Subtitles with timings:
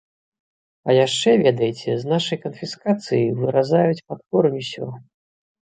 [0.89, 4.91] А яшчэ, ведаеце, з нашай канфіскацыяй выразаюць пад корань усё.